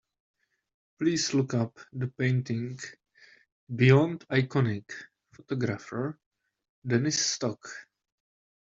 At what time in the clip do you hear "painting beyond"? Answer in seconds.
2.07-4.27